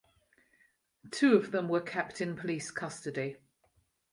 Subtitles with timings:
[1.11, 3.37] Two of them were kept in police custody.